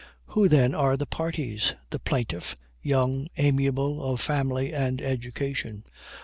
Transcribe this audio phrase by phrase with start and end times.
[0.29, 1.75] Who, then, are the parties?
[1.91, 5.83] The plaintiff, young, amiable, of family and education.